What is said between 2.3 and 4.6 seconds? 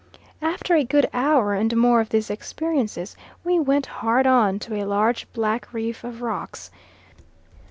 experiences, we went hard on